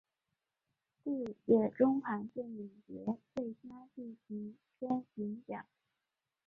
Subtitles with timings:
[1.03, 5.63] 第五届中韩电影节最佳剧情片银奖。